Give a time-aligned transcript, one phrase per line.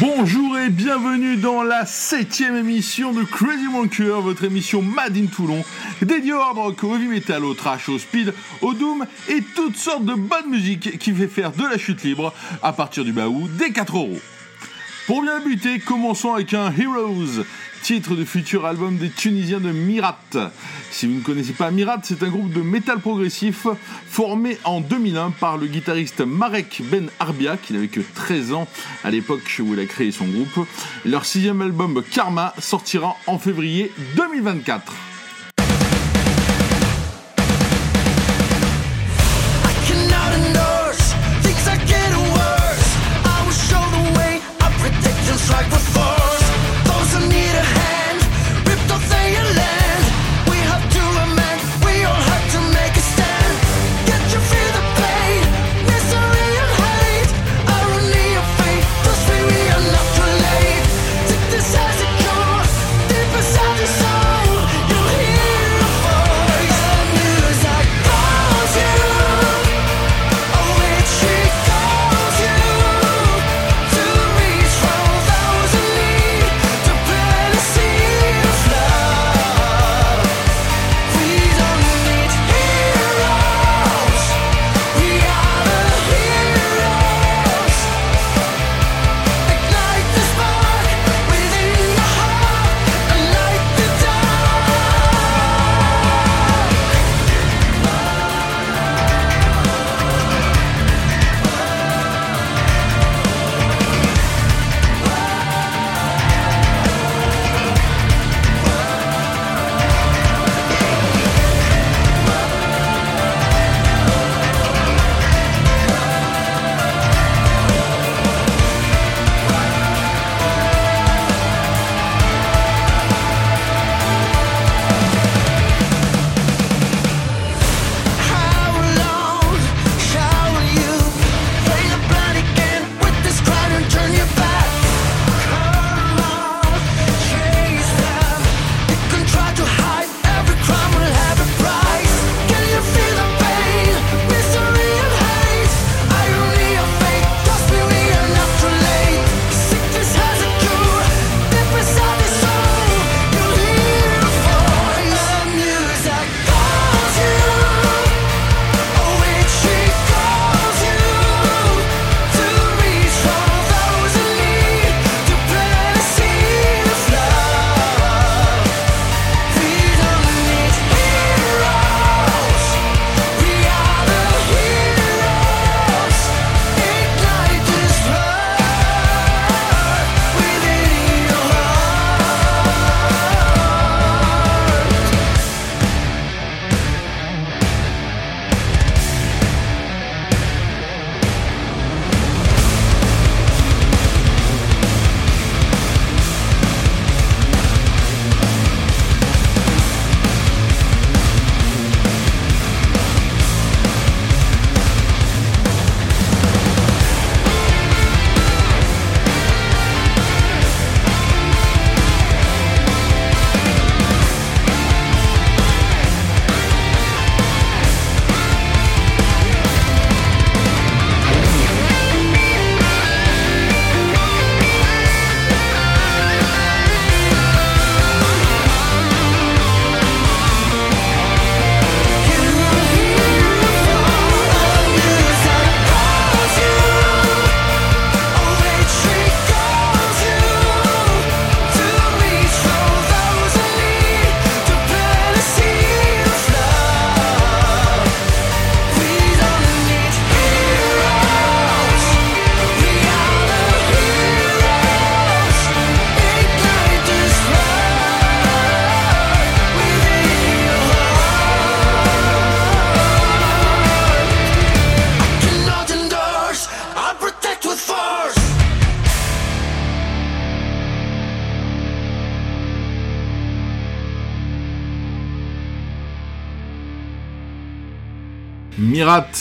[0.00, 5.64] Bonjour et bienvenue dans la septième émission de Crazy Monker, votre émission Mad in Toulon,
[6.02, 9.76] dédiée au hard rock, au heavy metal, au trash, au speed, au doom et toutes
[9.76, 13.48] sortes de bonne musique qui fait faire de la chute libre à partir du baou
[13.56, 14.18] des 4 euros.
[15.06, 17.44] Pour bien buter, commençons avec un Heroes,
[17.82, 20.18] titre du futur album des Tunisiens de Mirat.
[20.90, 23.66] Si vous ne connaissez pas Mirat, c'est un groupe de métal progressif
[24.06, 28.68] formé en 2001 par le guitariste Marek Ben Arbia, qui n'avait que 13 ans
[29.04, 30.66] à l'époque où il a créé son groupe.
[31.04, 34.92] Leur sixième album Karma sortira en février 2024.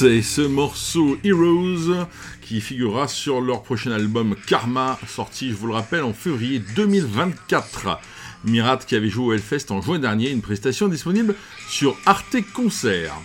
[0.03, 2.05] Et ce morceau Heroes
[2.41, 7.99] qui figurera sur leur prochain album Karma, sorti, je vous le rappelle, en février 2024.
[8.43, 11.35] Mirat qui avait joué au Hellfest en juin dernier, une prestation disponible
[11.69, 13.15] sur Arte Concert.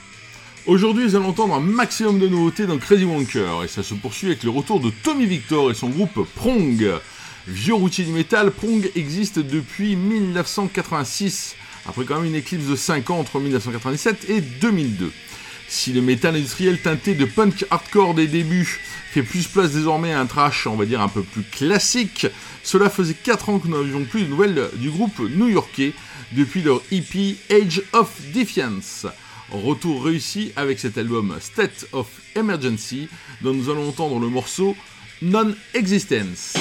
[0.66, 4.28] Aujourd'hui, nous allons entendre un maximum de nouveautés dans Crazy Wonker, et ça se poursuit
[4.28, 6.92] avec le retour de Tommy Victor et son groupe Prong.
[7.48, 11.54] Vieux routier du métal, Prong existe depuis 1986,
[11.86, 15.12] après quand même une éclipse de 5 ans entre 1997 et 2002.
[15.74, 18.78] Si le métal industriel teinté de punk hardcore des débuts
[19.10, 22.26] fait plus place désormais à un trash, on va dire, un peu plus classique,
[22.62, 25.94] cela faisait 4 ans que nous n'avions plus de nouvelles du groupe new-yorkais
[26.32, 29.06] depuis leur EP Age of Defiance.
[29.50, 33.08] Retour réussi avec cet album State of Emergency,
[33.40, 34.76] dont nous allons entendre le morceau
[35.22, 36.52] Non-Existence.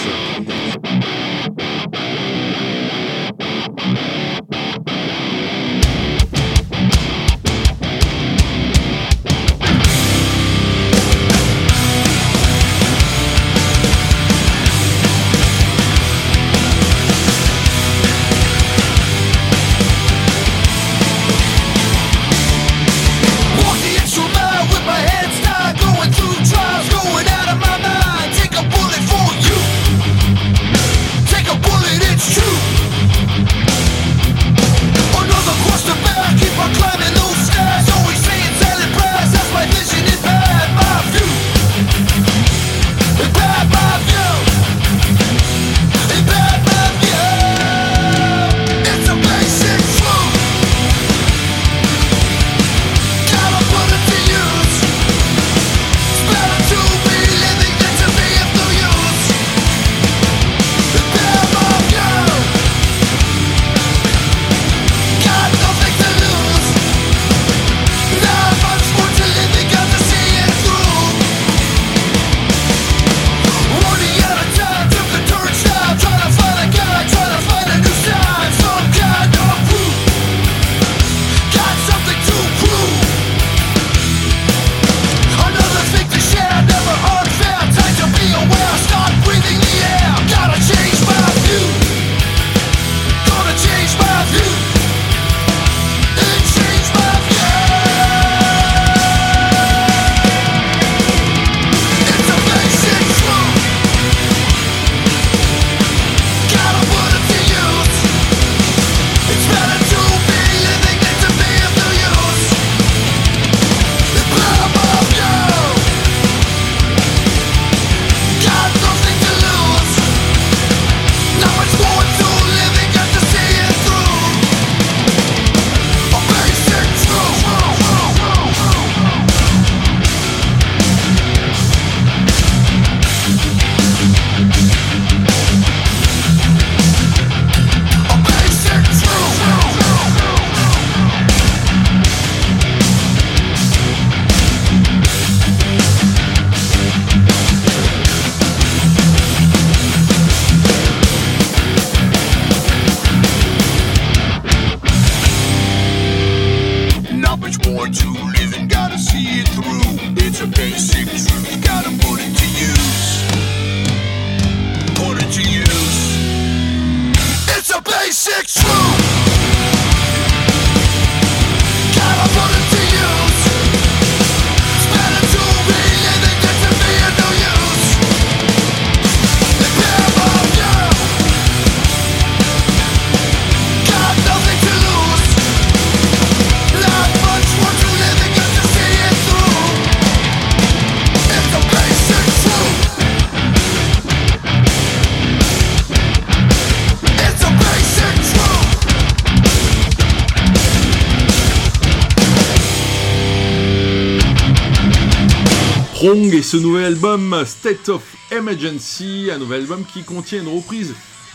[206.29, 210.93] Et ce nouvel album State of Emergency, un nouvel album qui contient une reprise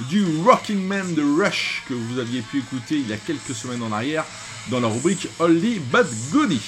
[0.08, 3.82] du Rocking Man de Rush que vous aviez pu écouter il y a quelques semaines
[3.82, 4.24] en arrière
[4.70, 6.60] dans la rubrique Only But Goody.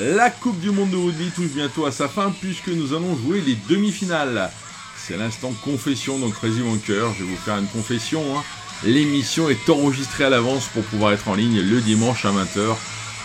[0.00, 3.42] La Coupe du Monde de rugby touche bientôt à sa fin puisque nous allons jouer
[3.42, 4.50] les demi-finales.
[4.96, 8.22] C'est l'instant confession donc Crazy Wonker, je vais vous faire une confession.
[8.38, 8.42] Hein.
[8.84, 12.74] L'émission est enregistrée à l'avance pour pouvoir être en ligne le dimanche à 20h.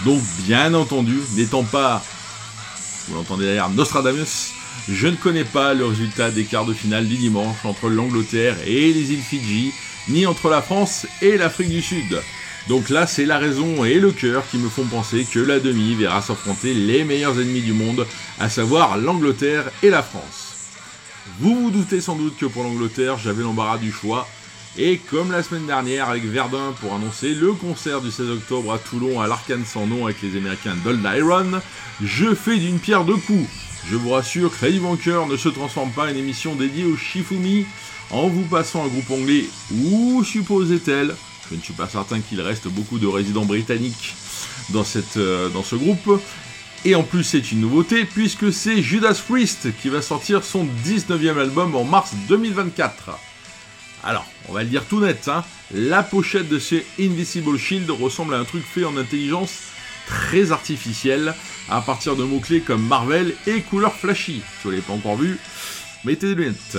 [0.03, 2.03] Donc bien entendu, n'étant pas
[3.07, 4.53] vous l'entendez derrière Nostradamus,
[4.89, 8.93] je ne connais pas le résultat des quarts de finale du dimanche entre l'Angleterre et
[8.93, 9.72] les îles Fidji,
[10.10, 12.22] ni entre la France et l'Afrique du Sud.
[12.67, 15.95] Donc là, c'est la raison et le cœur qui me font penser que la demi
[15.95, 18.07] verra s'affronter les meilleurs ennemis du monde,
[18.39, 20.55] à savoir l'Angleterre et la France.
[21.39, 24.27] Vous vous doutez sans doute que pour l'Angleterre, j'avais l'embarras du choix,
[24.75, 28.80] Et comme la semaine dernière avec Verdun pour annoncer le concert du 16 octobre à
[28.80, 31.62] Toulon à l'Arcane sans nom avec les Américains Dold Iron,
[32.01, 33.48] je fais d'une pierre deux coups.
[33.88, 37.68] Je vous rassure, Crazy Wanker ne se transforme pas en une émission dédiée au Shifumi
[38.10, 41.13] en vous passant un groupe anglais ou supposait-elle.
[41.51, 44.15] Je ne suis pas certain qu'il reste beaucoup de résidents britanniques
[44.70, 44.86] dans,
[45.18, 46.20] euh, dans ce groupe.
[46.84, 51.38] Et en plus, c'est une nouveauté puisque c'est Judas Priest qui va sortir son 19e
[51.38, 53.12] album en mars 2024.
[54.03, 58.33] Alors, on va le dire tout net, hein, la pochette de ce Invisible Shield ressemble
[58.33, 59.60] à un truc fait en intelligence
[60.07, 61.33] très artificielle
[61.69, 64.41] à partir de mots-clés comme Marvel et couleurs flashy.
[64.41, 65.39] Si vous l'avez pas encore vu,
[66.03, 66.77] mettez des lunettes.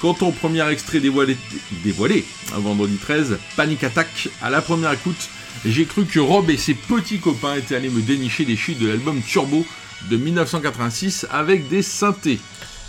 [0.00, 1.38] Quant au premier extrait dévoilé,
[1.82, 5.30] dévoilé un vendredi 13, Panic Attack, à la première écoute,
[5.64, 8.88] j'ai cru que Rob et ses petits copains étaient allés me dénicher des chutes de
[8.88, 9.64] l'album Turbo
[10.10, 12.38] de 1986 avec des synthés.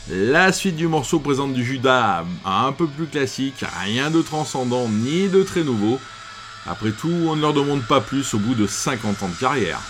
[0.10, 5.28] La suite du morceau présente du Judas un peu plus classique, rien de transcendant ni
[5.28, 6.00] de très nouveau.
[6.66, 9.82] Après tout, on ne leur demande pas plus au bout de 50 ans de carrière.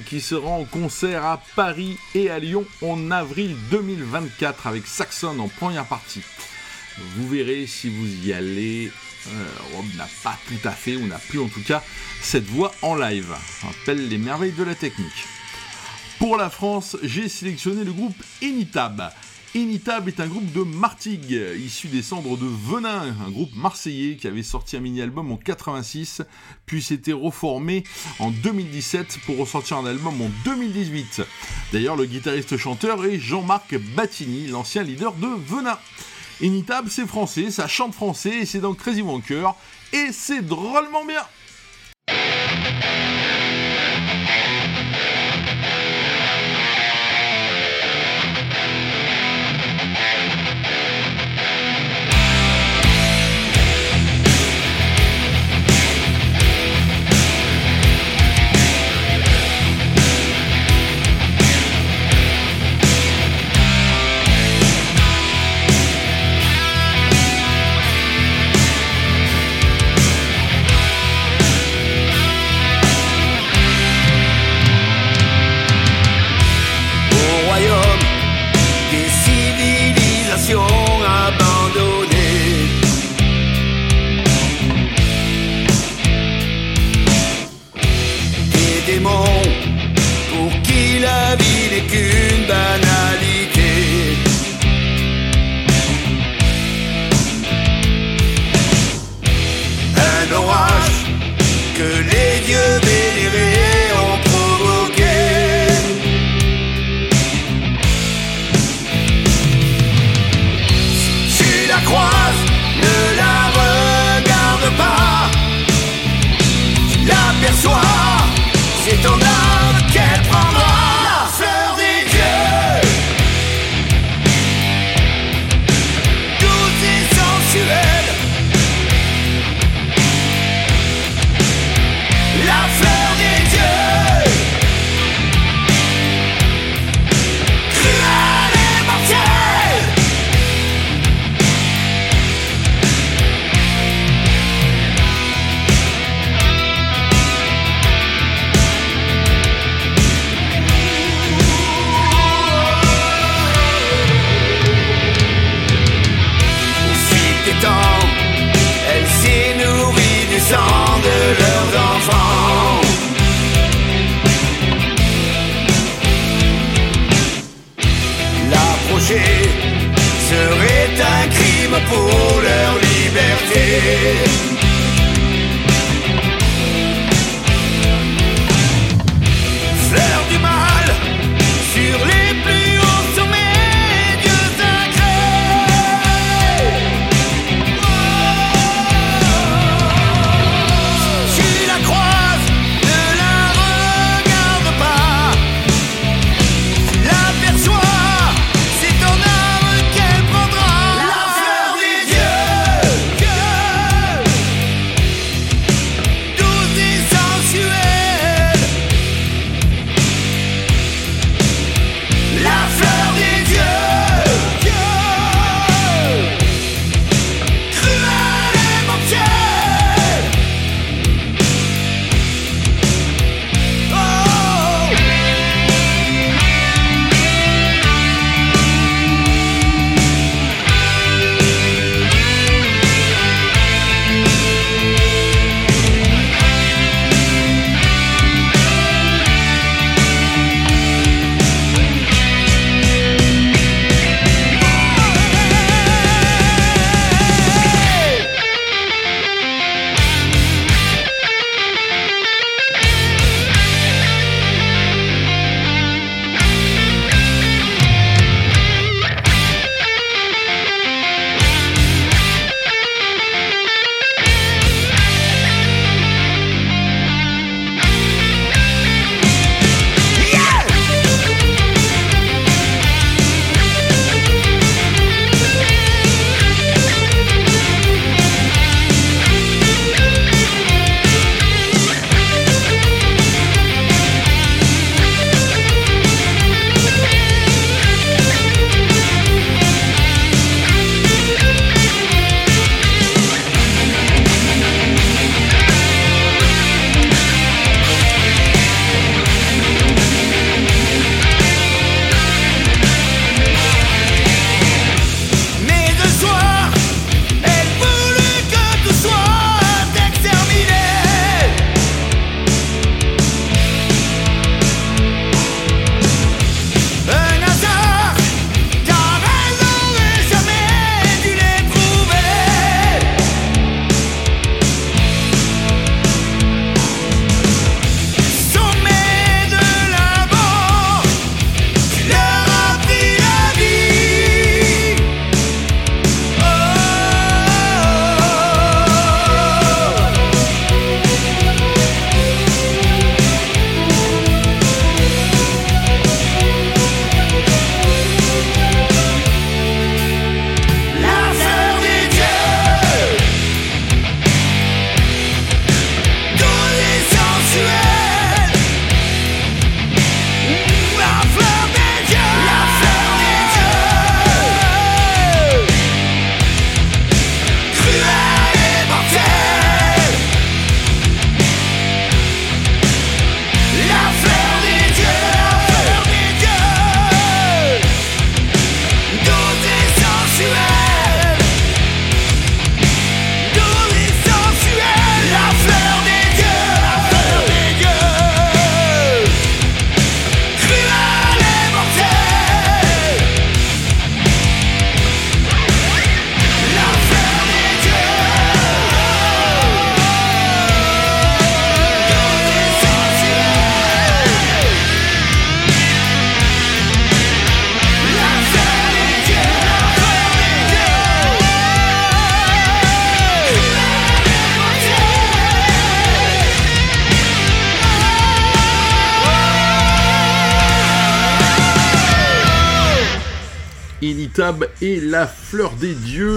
[0.00, 5.46] Qui sera en concert à Paris et à Lyon en avril 2024 avec Saxon en
[5.46, 6.22] première partie.
[6.98, 8.90] Vous verrez si vous y allez.
[9.28, 11.80] Euh, Rob n'a pas tout à fait, ou n'a plus en tout cas,
[12.22, 13.32] cette voix en live.
[13.62, 15.26] Rappelle les merveilles de la technique.
[16.18, 19.12] Pour la France, j'ai sélectionné le groupe Initab.
[19.56, 24.26] Initab est un groupe de Martigues, issu des cendres de Venin, un groupe marseillais qui
[24.26, 26.22] avait sorti un mini-album en 86,
[26.66, 27.84] puis s'était reformé
[28.18, 31.22] en 2017 pour ressortir un album en 2018.
[31.72, 35.78] D'ailleurs, le guitariste-chanteur est Jean-Marc Battini, l'ancien leader de Venin.
[36.40, 39.54] Initab, c'est français, ça chante français, et c'est dans Crazy Wanker,
[39.92, 41.22] et c'est drôlement bien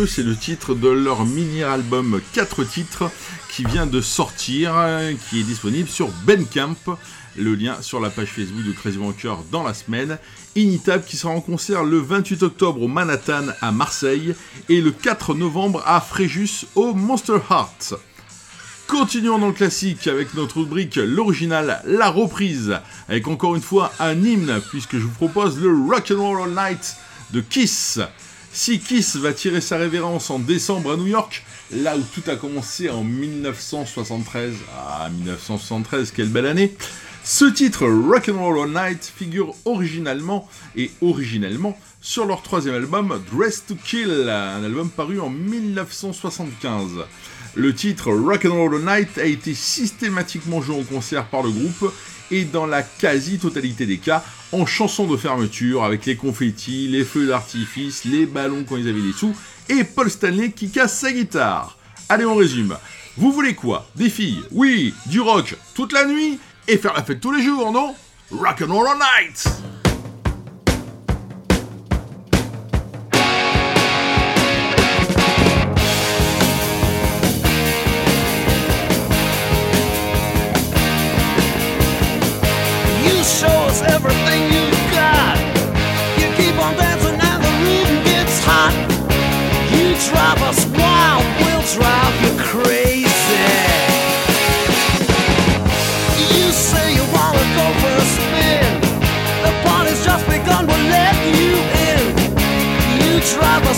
[0.08, 3.12] c'est le titre de leur mini-album 4 titres
[3.50, 4.74] qui vient de sortir,
[5.30, 6.98] qui est disponible sur Bandcamp.
[7.36, 10.18] Le lien sur la page Facebook de Crazy Wanker dans la semaine.
[10.56, 14.34] Initab qui sera en concert le 28 octobre au Manhattan à Marseille
[14.70, 17.96] et le 4 novembre à Fréjus au Monster Heart.
[18.88, 24.16] Continuons dans le classique avec notre rubrique l'original, la reprise, avec encore une fois un
[24.24, 26.96] hymne, puisque je vous propose le Rock and Roll All Night
[27.32, 28.00] de Kiss.
[28.52, 32.36] Si Kiss va tirer sa révérence en décembre à New York, là où tout a
[32.36, 36.76] commencé en 1973, ah 1973, quelle belle année,
[37.24, 43.66] ce titre Rock and Roll Night figure originalement et originellement sur leur troisième album Dress
[43.68, 46.92] to Kill, un album paru en 1975.
[47.56, 51.94] Le titre Rock and Roll Night a été systématiquement joué en concert par le groupe
[52.32, 57.28] et dans la quasi-totalité des cas en chanson de fermeture avec les confettis, les feux
[57.28, 59.36] d'artifice, les ballons quand ils avaient des sous
[59.70, 61.78] et Paul Stanley qui casse sa guitare.
[62.10, 62.78] Allez on résume.
[63.18, 63.90] Vous voulez quoi?
[63.96, 67.72] Des filles Oui, du rock toute la nuit et faire la fête tous les jours,
[67.72, 67.96] non?
[68.32, 69.48] Rock and Roll Night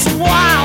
[0.02, 0.59] That's why.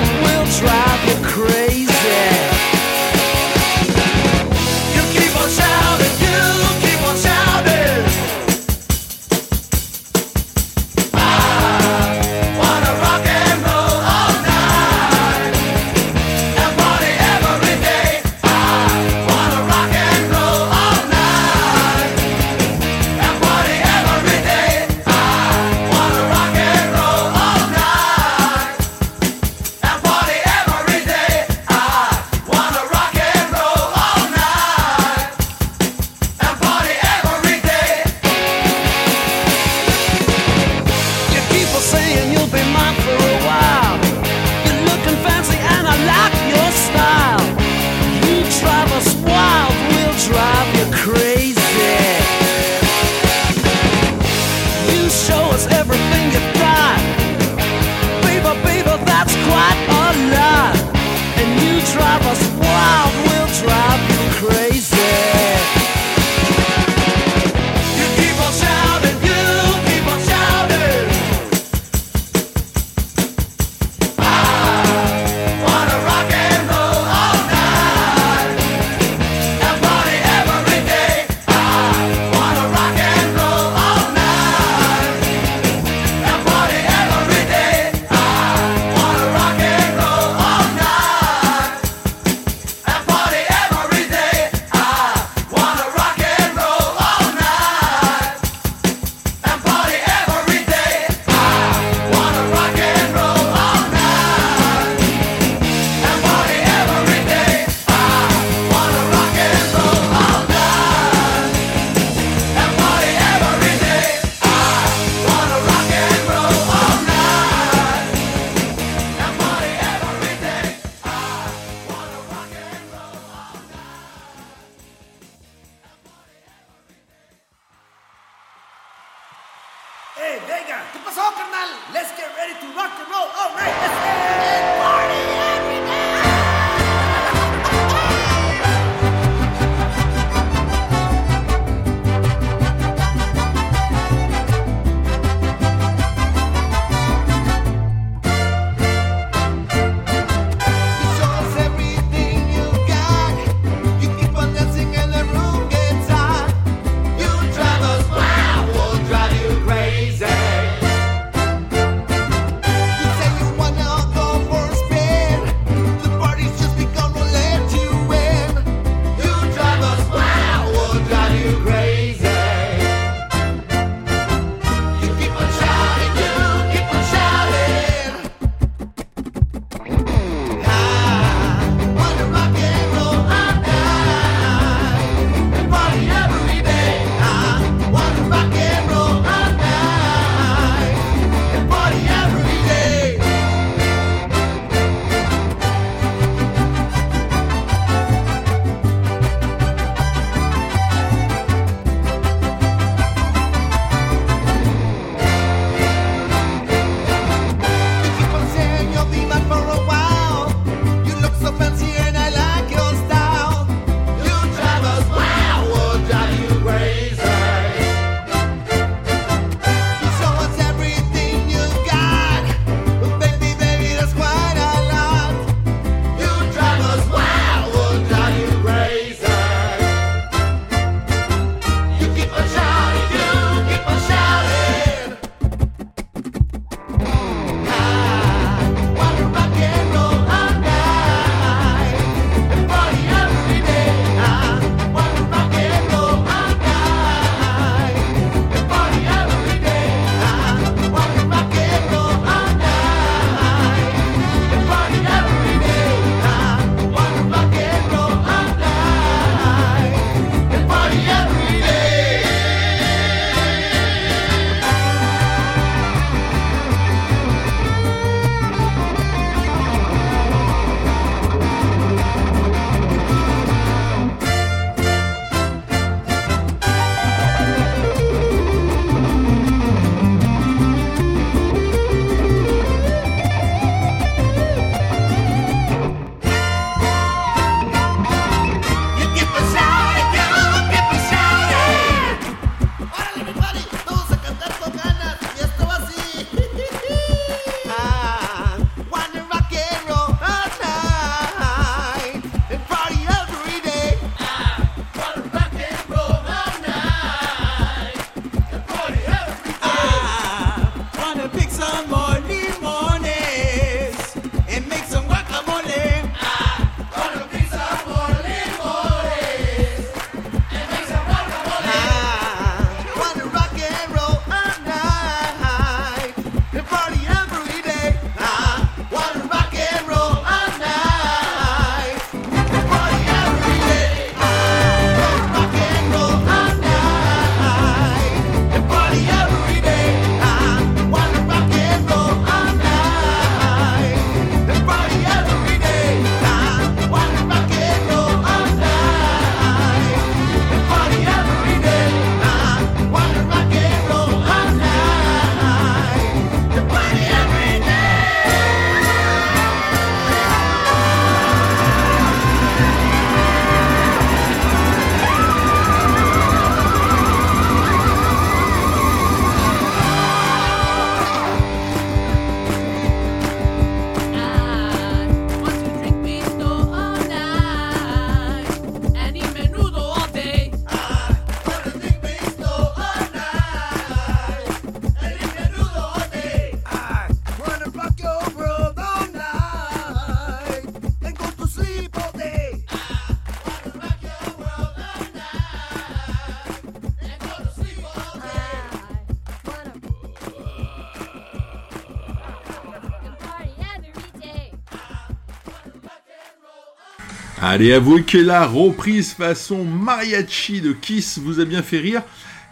[407.43, 412.03] Allez, avouez que la reprise façon mariachi de Kiss vous a bien fait rire.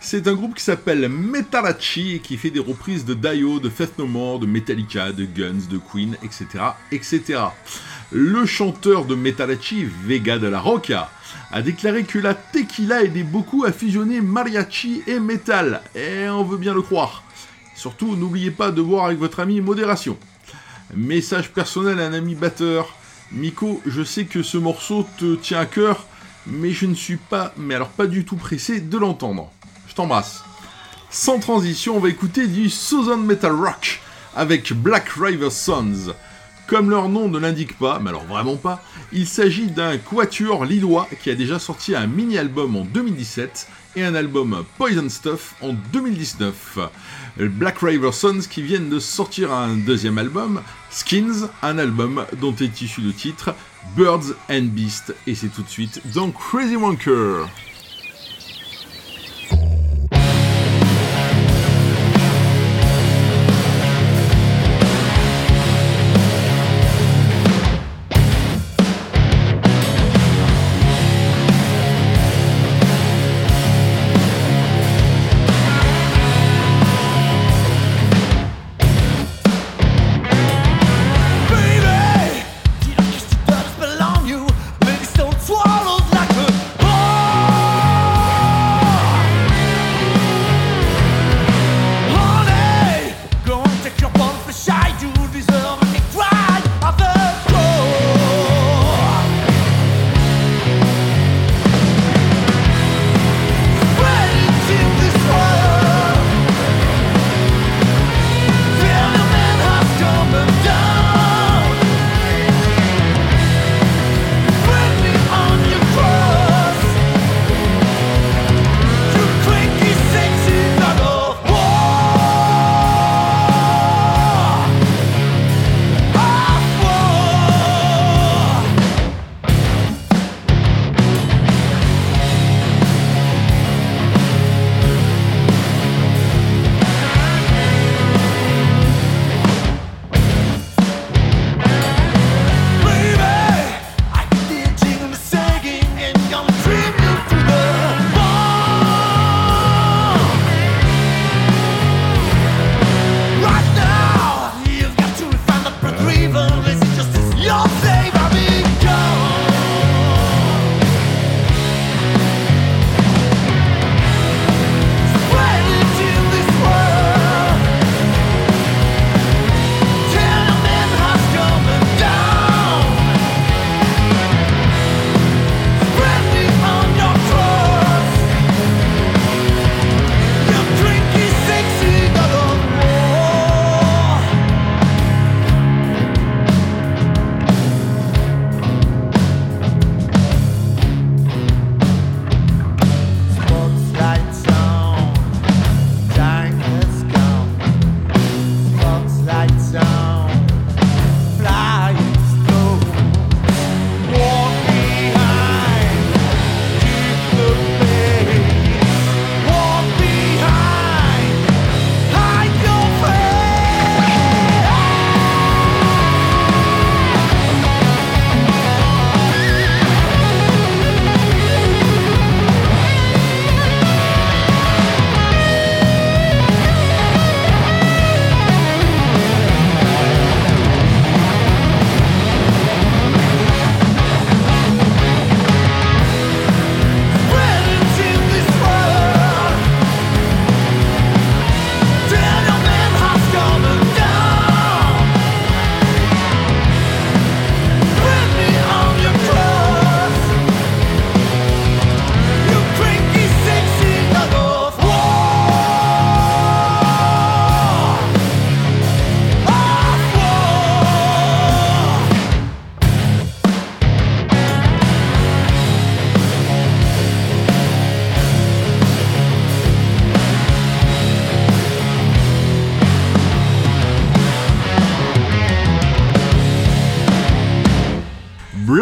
[0.00, 3.96] C'est un groupe qui s'appelle Metalachi et qui fait des reprises de Dio, de Faith
[3.98, 6.64] No More, de Metallica, de Guns, de Queen, etc.
[6.90, 7.22] etc.
[8.10, 11.10] Le chanteur de Metalachi, Vega de la Roca,
[11.52, 15.80] a déclaré que la tequila aidait beaucoup à fusionner mariachi et metal.
[15.94, 17.22] Et on veut bien le croire.
[17.76, 20.18] Surtout, n'oubliez pas de boire avec votre ami modération.
[20.94, 22.96] Message personnel à un ami batteur.
[23.32, 26.06] Miko, je sais que ce morceau te tient à cœur,
[26.46, 29.50] mais je ne suis pas, mais alors pas du tout pressé de l'entendre.
[29.88, 30.44] Je t'embrasse.
[31.10, 34.00] Sans transition, on va écouter du Southern Metal Rock
[34.36, 36.14] avec Black River Sons.
[36.66, 41.08] Comme leur nom ne l'indique pas, mais alors vraiment pas, il s'agit d'un quatuor lillois
[41.22, 46.78] qui a déjà sorti un mini-album en 2017 et un album Poison Stuff en 2019.
[47.38, 52.80] Black River Sons qui viennent de sortir un deuxième album, Skins, un album dont est
[52.80, 53.54] issu le titre
[53.96, 57.46] Birds and Beasts, et c'est tout de suite dans Crazy Wonker.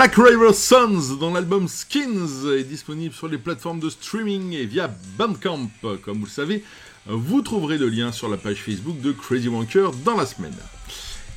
[0.00, 4.90] Black River Sons dans l'album Skins est disponible sur les plateformes de streaming et via
[5.18, 5.68] Bandcamp.
[6.02, 6.64] Comme vous le savez,
[7.04, 10.56] vous trouverez le lien sur la page Facebook de Crazy Wanker dans la semaine.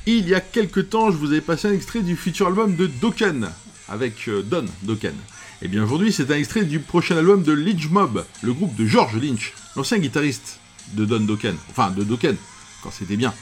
[0.06, 2.86] Il y a quelques temps, je vous avais passé un extrait du futur album de
[2.86, 3.50] Dokkan,
[3.86, 5.12] avec euh, Don Dokken.
[5.60, 8.86] Et bien aujourd'hui, c'est un extrait du prochain album de Lynch Mob, le groupe de
[8.86, 10.58] George Lynch, l'ancien guitariste
[10.94, 12.38] de Don Dokken, enfin de Dokken,
[12.84, 13.34] quand c'était bien.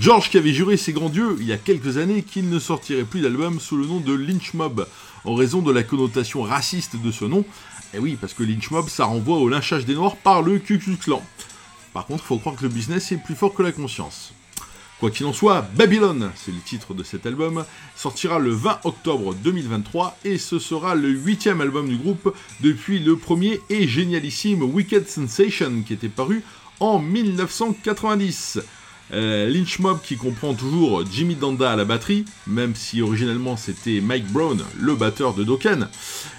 [0.00, 3.04] George qui avait juré ses grands dieux il y a quelques années qu'il ne sortirait
[3.04, 4.88] plus d'album sous le nom de Lynch Mob,
[5.24, 7.44] en raison de la connotation raciste de ce nom.
[7.92, 10.78] Et oui, parce que Lynch Mob, ça renvoie au lynchage des Noirs par le Ku
[10.78, 11.22] Klan.
[11.92, 14.32] Par contre, faut croire que le business est plus fort que la conscience.
[15.00, 17.64] Quoi qu'il en soit, Babylon, c'est le titre de cet album,
[17.94, 23.16] sortira le 20 octobre 2023 et ce sera le huitième album du groupe depuis le
[23.16, 26.42] premier et génialissime Wicked Sensation qui était paru
[26.80, 28.58] en 1990.
[29.12, 34.00] Euh, Lynch Mob qui comprend toujours Jimmy Danda à la batterie, même si originellement c'était
[34.00, 35.88] Mike Brown, le batteur de Dokken.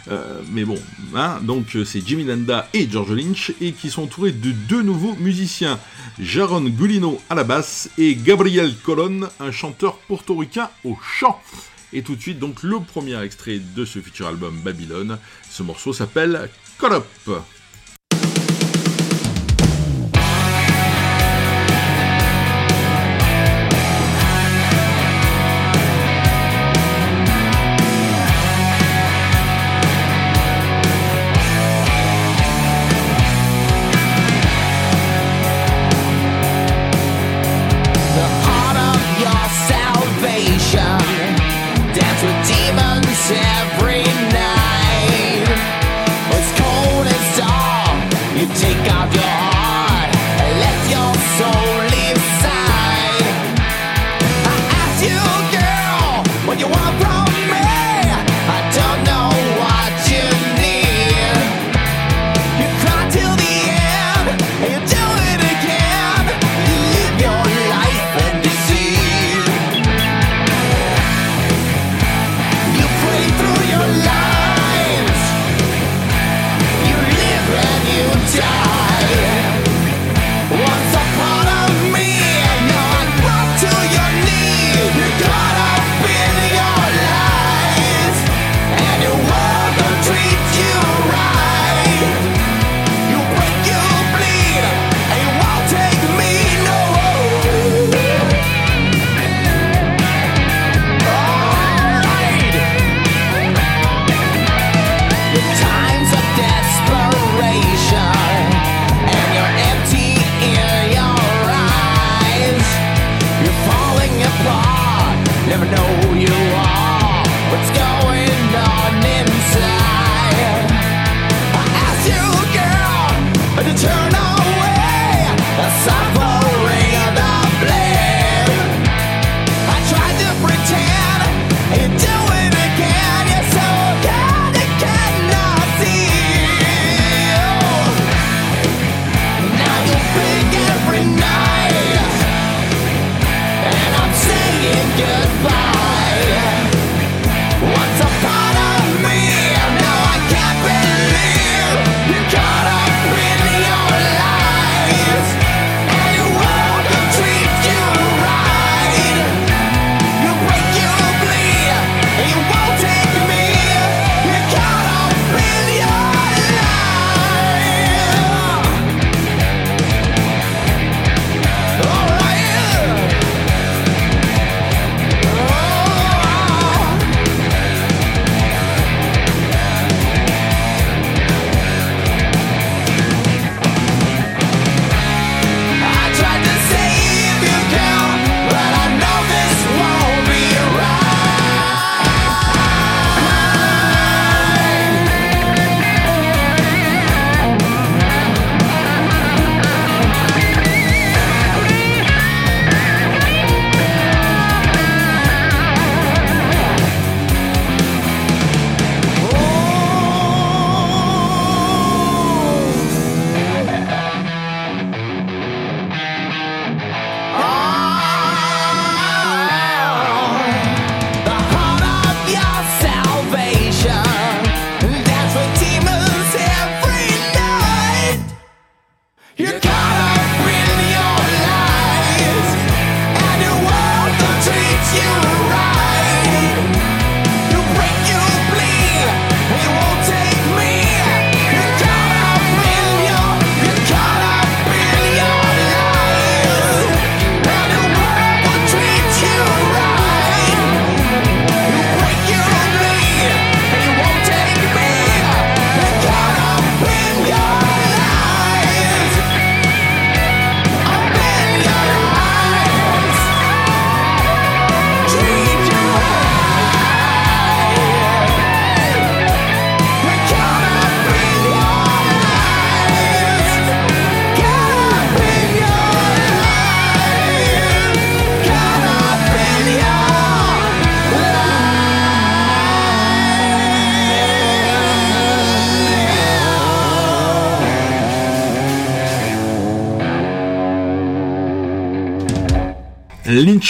[0.09, 0.77] Euh, mais bon,
[1.15, 4.81] hein, donc euh, c'est Jimmy Danda et George Lynch, et qui sont entourés de deux
[4.81, 5.79] nouveaux musiciens,
[6.19, 11.41] Jaron Gulino à la basse et Gabriel Colon, un chanteur portoricain au chant.
[11.91, 15.17] Et tout de suite, donc le premier extrait de ce futur album Babylone.
[15.49, 16.49] Ce morceau s'appelle
[16.79, 17.41] Call Up.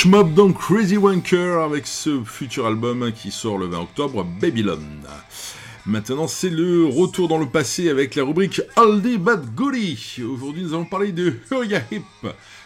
[0.06, 4.80] Mob dans Crazy Wanker avec ce futur album qui sort le 20 octobre, Babylon.
[5.86, 10.22] Maintenant, c'est le retour dans le passé avec la rubrique Oldie But Goodie.
[10.24, 12.04] Aujourd'hui, nous allons parler de Hurya Hip,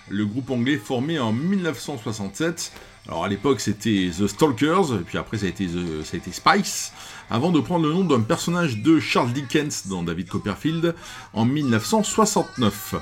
[0.09, 2.71] le groupe anglais formé en 1967.
[3.07, 6.91] Alors à l'époque, c'était The Stalkers, puis après ça ça a été Spice,
[7.31, 10.93] avant de prendre le nom d'un personnage de Charles Dickens dans David Copperfield
[11.33, 12.95] en 1969.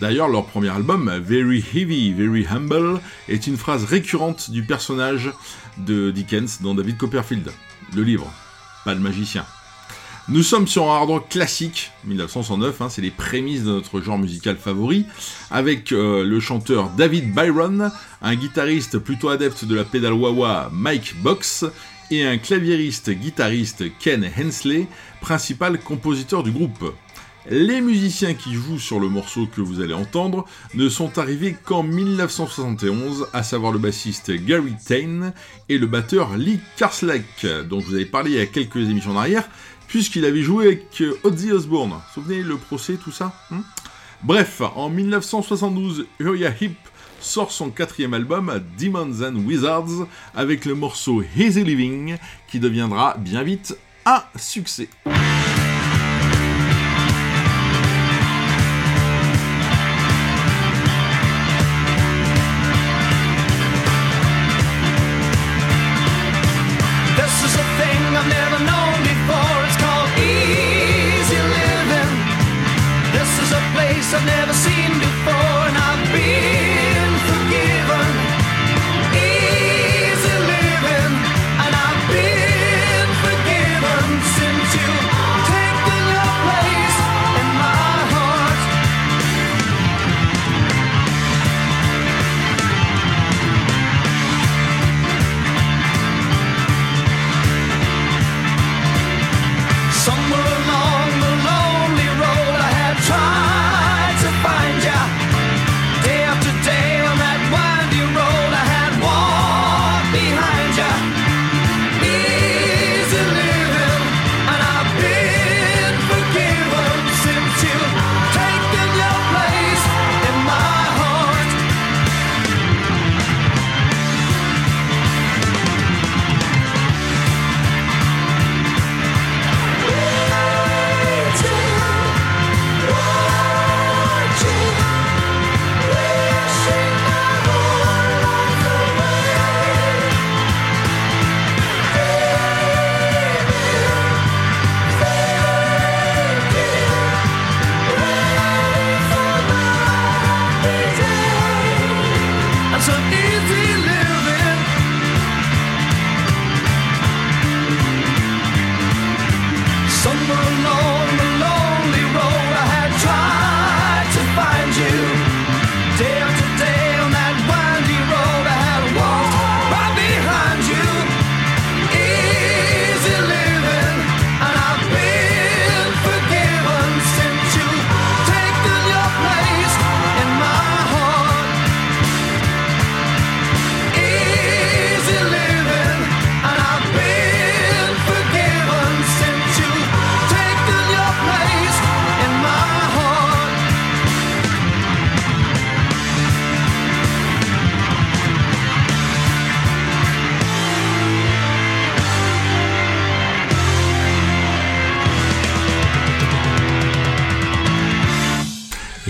[0.00, 5.32] D'ailleurs, leur premier album, Very Heavy, Very Humble, est une phrase récurrente du personnage
[5.76, 7.50] de Dickens dans David Copperfield,
[7.96, 8.32] le livre,
[8.84, 9.44] pas le magicien.
[10.28, 14.56] Nous sommes sur un hard classique, 1909, hein, c'est les prémices de notre genre musical
[14.56, 15.06] favori,
[15.50, 17.90] avec euh, le chanteur David Byron,
[18.22, 21.64] un guitariste plutôt adepte de la pédale wah Mike Box,
[22.10, 24.86] et un claviériste guitariste Ken Hensley,
[25.20, 26.94] principal compositeur du groupe.
[27.50, 30.44] Les musiciens qui jouent sur le morceau que vous allez entendre
[30.74, 35.32] ne sont arrivés qu'en 1971, à savoir le bassiste Gary Tain
[35.70, 39.12] et le batteur Lee Karslake, dont je vous avais parlé il y a quelques émissions
[39.12, 39.48] en arrière,
[39.86, 41.94] puisqu'il avait joué avec Ozzy Osbourne.
[42.12, 43.62] Souvenez, le procès, tout ça hein?
[44.22, 46.76] Bref, en 1972, Uriah Heep
[47.18, 52.18] sort son quatrième album, Demons and Wizards, avec le morceau Easy Living,
[52.50, 53.74] qui deviendra bien vite
[54.04, 54.90] un succès.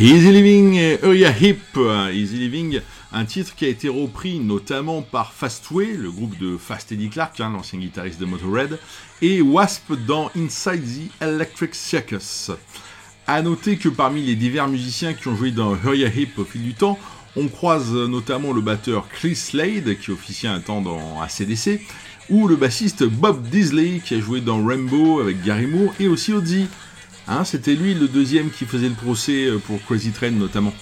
[0.00, 1.76] Easy Living et Uriah Hip.
[2.12, 2.80] Easy Living,
[3.12, 7.40] un titre qui a été repris notamment par Fastway, le groupe de Fast Eddie Clark,
[7.40, 8.78] hein, l'ancien guitariste de Motorhead,
[9.22, 12.52] et Wasp dans Inside the Electric Circus.
[13.26, 16.62] A noter que parmi les divers musiciens qui ont joué dans Uriah Hip au fil
[16.62, 16.96] du temps,
[17.34, 21.80] on croise notamment le batteur Chris Slade, qui officie un temps dans ACDC,
[22.30, 26.32] ou le bassiste Bob Disley, qui a joué dans Rainbow avec Gary Moore, et aussi
[26.32, 26.68] Ozzy,
[27.30, 30.72] Hein, c'était lui le deuxième qui faisait le procès euh, pour Crazy Train notamment.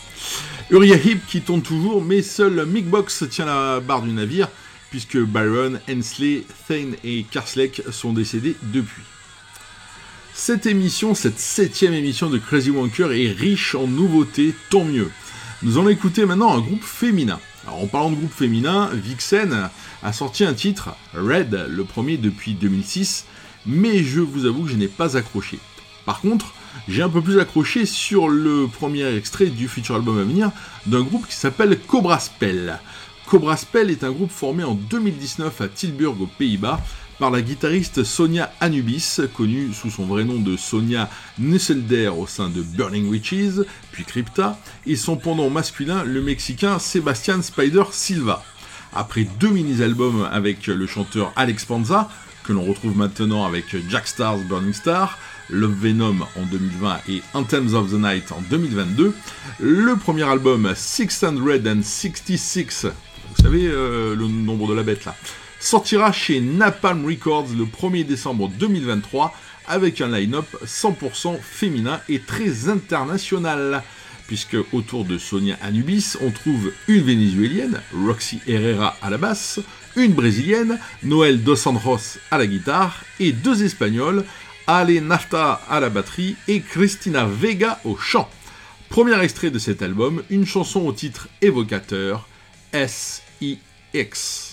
[0.70, 4.48] Uriah Heep qui tourne toujours, mais seul Mick Box tient la barre du navire,
[4.90, 9.02] puisque Byron, Hensley, Thane et Karslake sont décédés depuis.
[10.34, 15.10] Cette émission, cette septième émission de Crazy Wonker est riche en nouveautés, tant mieux.
[15.62, 17.40] Nous allons écouter maintenant un groupe féminin.
[17.66, 19.68] Alors en parlant de groupe féminin, Vixen
[20.02, 23.24] a sorti un titre, Red, le premier depuis 2006,
[23.66, 25.58] mais je vous avoue que je n'ai pas accroché.
[26.06, 26.54] Par contre,
[26.88, 30.52] j'ai un peu plus accroché sur le premier extrait du futur album à venir
[30.86, 32.78] d'un groupe qui s'appelle Cobra Spell.
[33.26, 36.80] Cobra Spell est un groupe formé en 2019 à Tilburg aux Pays-Bas
[37.18, 42.50] par la guitariste Sonia Anubis, connue sous son vrai nom de Sonia Nusselder au sein
[42.50, 48.44] de Burning Witches, puis Crypta, et son pendant masculin, le Mexicain Sebastian Spider Silva.
[48.94, 52.08] Après deux mini-albums avec le chanteur Alex Panza,
[52.44, 55.18] que l'on retrouve maintenant avec Jack Stars Burning Star,
[55.50, 59.14] Love Venom en 2020 et Anthems of the Night en 2022,
[59.60, 65.14] le premier album 666, vous savez euh, le nombre de la bête là,
[65.60, 69.32] sortira chez Napalm Records le 1er décembre 2023
[69.68, 73.82] avec un line-up 100% féminin et très international.
[74.26, 79.60] Puisque autour de Sonia Anubis, on trouve une vénézuélienne, Roxy Herrera à la basse,
[79.94, 84.24] une brésilienne, Noël Dos Santos à la guitare, et deux espagnols,
[84.66, 88.28] Ale Nafta à la batterie et Cristina Vega au chant.
[88.88, 92.28] Premier extrait de cet album, une chanson au titre évocateur,
[92.72, 94.45] S.I.X.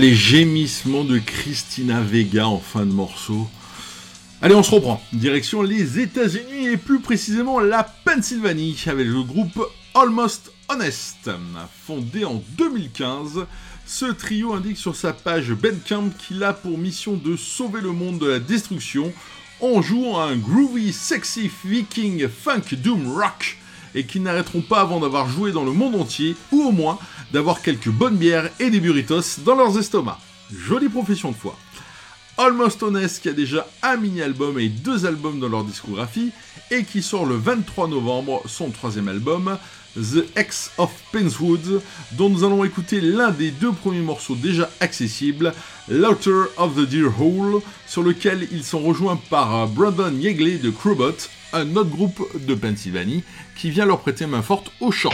[0.00, 3.46] les gémissements de Christina Vega en fin de morceau.
[4.40, 5.02] Allez, on se reprend.
[5.12, 9.62] Direction les États-Unis et plus précisément la Pennsylvanie avec le groupe
[9.94, 11.28] Almost Honest.
[11.86, 13.44] Fondé en 2015,
[13.86, 18.20] ce trio indique sur sa page Bandcamp qu'il a pour mission de sauver le monde
[18.20, 19.12] de la destruction
[19.60, 23.59] en jouant un groovy, sexy viking funk doom rock
[23.94, 26.98] et qui n'arrêteront pas avant d'avoir joué dans le monde entier ou au moins
[27.32, 30.18] d'avoir quelques bonnes bières et des burritos dans leurs estomacs.
[30.52, 31.56] Jolie profession de foi.
[32.38, 36.32] Almost Honest qui a déjà un mini-album et deux albums dans leur discographie
[36.70, 39.58] et qui sort le 23 novembre son troisième album,
[39.96, 41.82] The X of Penswood,
[42.12, 45.52] dont nous allons écouter l'un des deux premiers morceaux déjà accessibles,
[45.88, 51.16] Laughter of the Deer Hole, sur lequel ils sont rejoints par Brandon Yegley de Crowbot,
[51.52, 53.24] un autre groupe de Pennsylvanie,
[53.56, 55.10] qui vient leur prêter main forte au chant.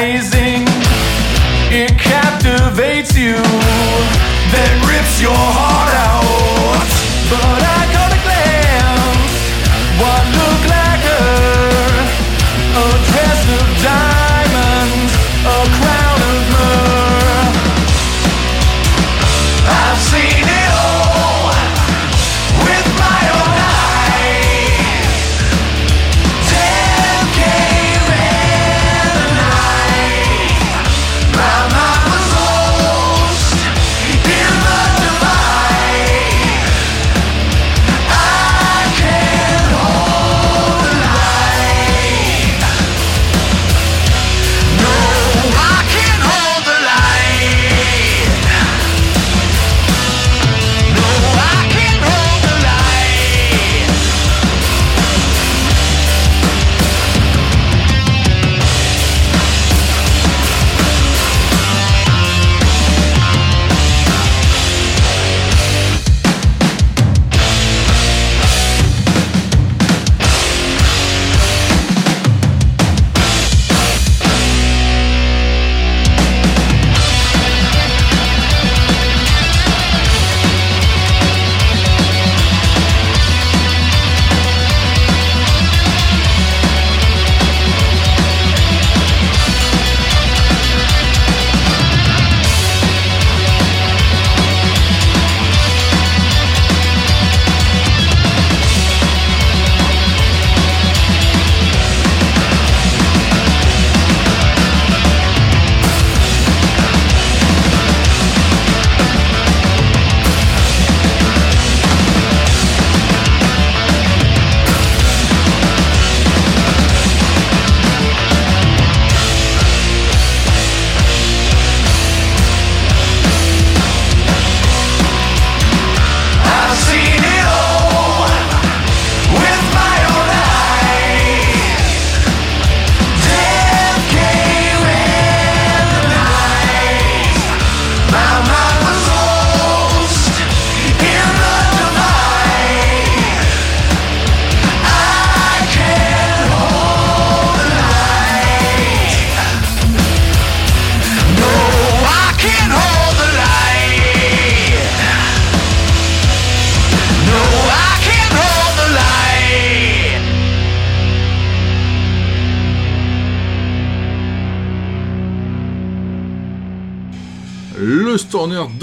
[0.00, 0.64] rising,
[1.70, 3.49] it captivates you.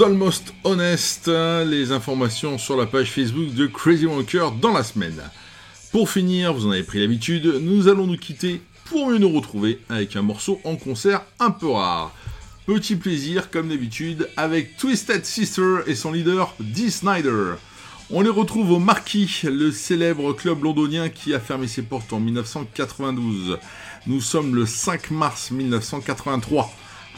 [0.08, 1.28] D'Almost Honest,
[1.66, 5.20] les informations sur la page Facebook de Crazy Walker dans la semaine.
[5.92, 9.80] Pour finir, vous en avez pris l'habitude, nous allons nous quitter pour mieux nous retrouver
[9.90, 12.14] avec un morceau en concert un peu rare.
[12.64, 17.56] Petit plaisir, comme d'habitude, avec Twisted Sister et son leader Dee Snyder.
[18.08, 22.20] On les retrouve au Marquis, le célèbre club londonien qui a fermé ses portes en
[22.20, 23.58] 1992.
[24.06, 26.70] Nous sommes le 5 mars 1983.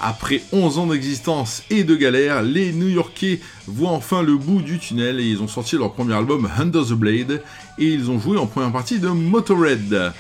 [0.03, 5.21] Après 11 ans d'existence et de galère, les New-Yorkais voient enfin le bout du tunnel
[5.21, 7.43] et ils ont sorti leur premier album Under the Blade
[7.79, 10.13] et ils ont joué en première partie de Motorhead.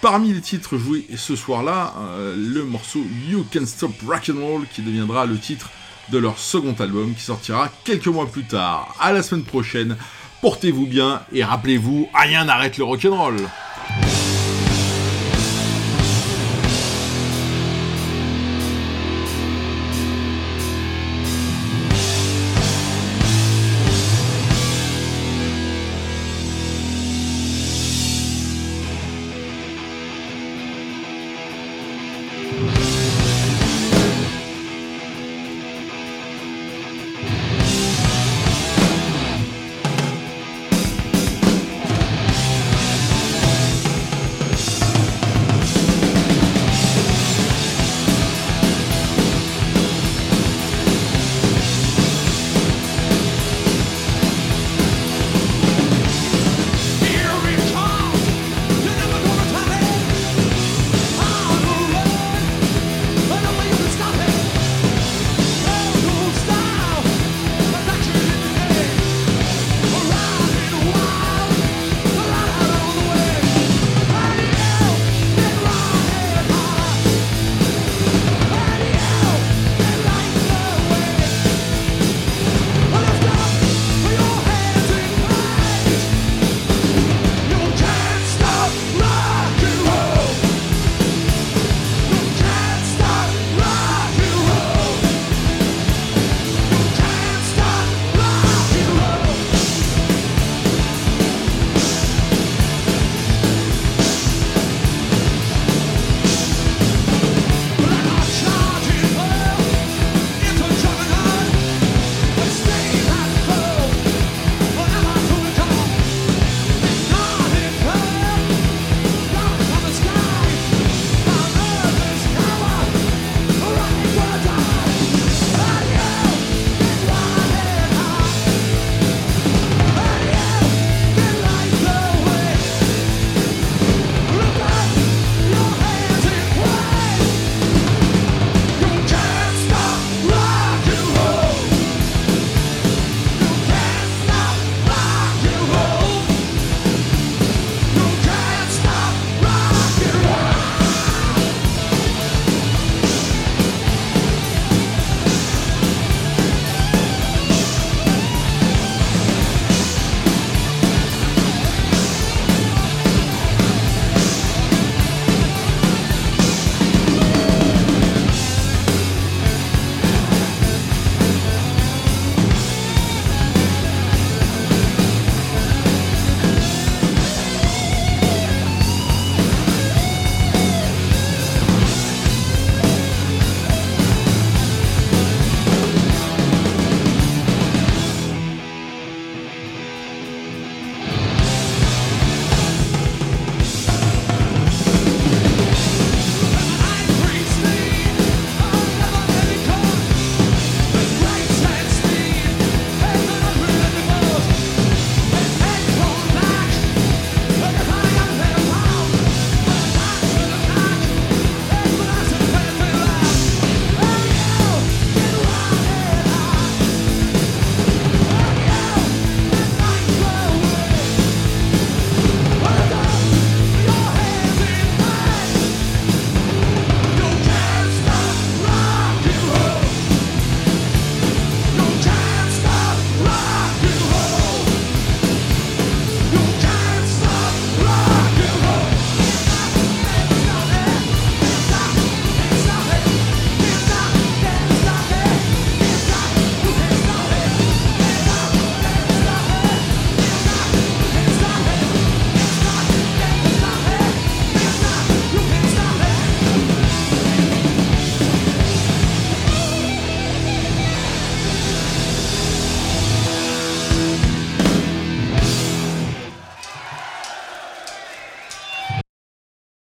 [0.00, 4.66] Parmi les titres joués ce soir-là, euh, le morceau You Can Stop Rock and Roll
[4.72, 5.70] qui deviendra le titre
[6.10, 8.94] de leur second album qui sortira quelques mois plus tard.
[9.00, 9.96] À la semaine prochaine,
[10.40, 13.36] portez-vous bien et rappelez-vous, rien n'arrête le rock'n'roll.